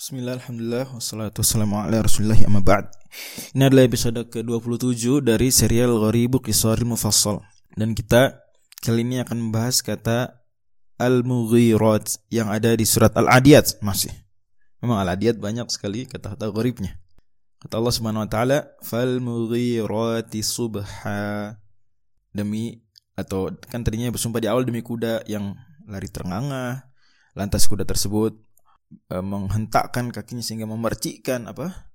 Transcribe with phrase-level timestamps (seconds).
[0.00, 7.44] Bismillah, Alhamdulillah, wassalatu wassalamu ala Ini adalah episode ke-27 dari serial Gharibu Qisaril Mufassal.
[7.76, 8.40] Dan kita
[8.80, 10.40] kali ini akan membahas kata
[10.96, 14.08] Al-Mughirat yang ada di surat Al-Adiyat masih.
[14.80, 16.96] Memang Al-Adiyat banyak sekali kata-kata gharibnya.
[17.60, 21.60] Kata Allah subhanahu wa ta'ala Fal-Mughirati subha.
[22.32, 22.80] Demi
[23.20, 26.88] atau kan tadinya bersumpah di awal demi kuda yang lari terengah
[27.36, 28.49] Lantas kuda tersebut
[29.10, 31.90] uh, menghentakkan kakinya sehingga memercikkan apa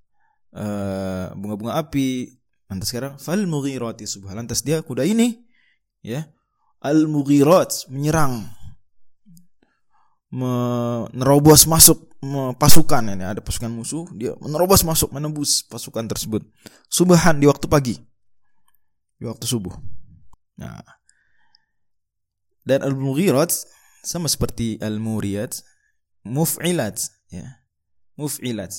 [0.55, 2.31] uh, bunga-bunga api.
[2.65, 4.33] Lantas sekarang fal mughirati subha.
[4.33, 5.37] Lantas dia kuda ini
[6.01, 6.25] ya
[6.81, 8.49] al mughirat menyerang.
[10.35, 12.11] Menerobos masuk
[12.57, 16.41] pasukan ini ada pasukan musuh dia menerobos masuk menembus pasukan tersebut.
[16.89, 17.95] Subhan di waktu pagi.
[19.15, 19.71] Di waktu subuh.
[20.59, 20.81] Nah.
[22.65, 23.53] Dan al mughirat
[24.01, 25.61] sama seperti al muriyat
[26.25, 26.97] muf'ilat
[27.29, 27.61] ya.
[28.17, 28.73] Muf'ilat.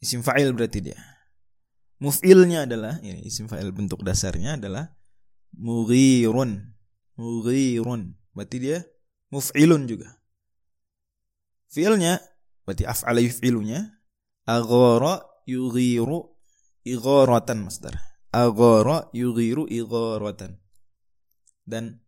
[0.00, 0.98] Isim fa'il berarti dia.
[2.02, 4.92] Muf'ilnya adalah ini isim fa'il bentuk dasarnya adalah
[5.54, 6.74] mughirun.
[7.14, 8.16] Mughirun.
[8.34, 8.78] Berarti dia
[9.30, 10.10] muf'ilun juga.
[11.70, 12.20] Fi'ilnya
[12.66, 13.94] berarti af'ala yuf'ilunya
[14.44, 16.36] aghara yughiru
[16.84, 17.96] igharatan masdar.
[18.34, 20.60] Aghara yughiru igharatan.
[21.64, 22.03] Dan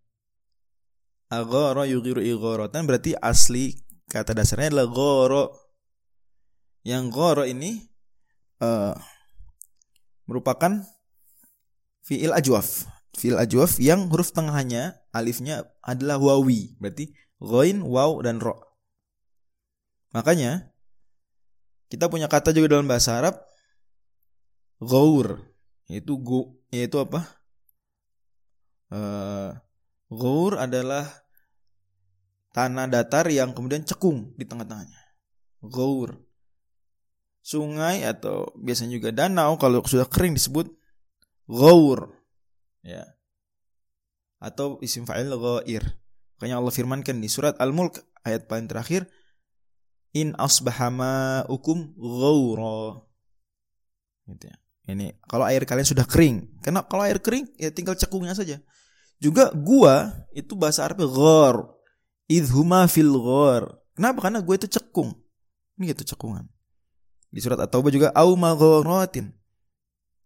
[1.27, 3.75] Igorotan berarti asli
[4.07, 5.45] kata dasarnya adalah goro.
[6.87, 7.83] Yang goro ini
[8.63, 8.95] uh,
[10.31, 10.87] merupakan
[12.07, 12.87] fiil ajwaf.
[13.19, 16.79] Fiil ajwaf yang huruf tengahnya alifnya adalah wawi.
[16.79, 17.11] Berarti
[17.43, 18.63] ghain, waw dan ro.
[20.15, 20.71] Makanya
[21.91, 23.35] kita punya kata juga dalam bahasa Arab
[24.79, 25.43] gaur
[25.91, 27.27] yaitu go yaitu apa?
[28.87, 29.59] Uh,
[30.07, 31.07] Ghur adalah
[32.55, 35.01] tanah datar yang kemudian cekung di tengah-tengahnya.
[35.67, 36.15] Ghur.
[37.43, 40.67] Sungai atau biasanya juga danau kalau sudah kering disebut
[41.47, 42.11] ghaur.
[42.83, 43.07] Ya.
[44.43, 45.83] Atau isim fa'il ghair.
[46.37, 49.07] Makanya Allah firmankan di surat Al-Mulk ayat paling terakhir
[50.13, 53.03] in asbahama ukum ghaura.
[54.27, 54.57] Gitu ya.
[54.87, 56.63] Ini kalau air kalian sudah kering.
[56.63, 58.63] Karena kalau air kering ya tinggal cekungnya saja.
[59.17, 61.77] Juga gua itu bahasa Arabnya ghor.
[62.29, 63.81] Idhuma fil ghor.
[63.97, 64.29] Kenapa?
[64.29, 65.17] Karena gue itu cekung.
[65.81, 66.45] Ini gitu cekungan.
[67.33, 69.33] Di surat At-Taubah juga au magharatin.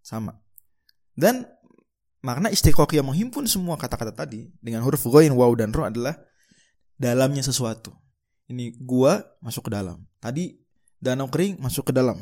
[0.02, 0.34] Sama.
[1.14, 1.46] Dan
[2.24, 6.18] makna istiqoq yang menghimpun semua kata-kata tadi dengan huruf ghain, waw dan ro adalah
[6.98, 7.94] dalamnya sesuatu.
[8.50, 10.02] Ini gua masuk ke dalam.
[10.18, 10.58] Tadi
[10.98, 12.18] danau kering masuk ke dalam.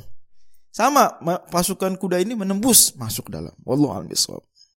[0.69, 1.17] Sama
[1.49, 3.57] pasukan kuda ini menembus masuk ke dalam.
[3.65, 4.45] Wallahu a'lam bishawab.